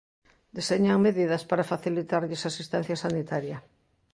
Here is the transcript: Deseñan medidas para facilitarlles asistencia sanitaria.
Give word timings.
Deseñan 0.57 1.03
medidas 1.07 1.43
para 1.49 1.67
facilitarlles 1.71 2.43
asistencia 2.51 2.95
sanitaria. 3.03 3.57